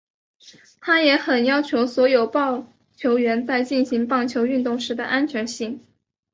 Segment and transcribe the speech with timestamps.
[0.79, 5.79] 他也很要求所有棒球员在进行棒球运动时的安全性。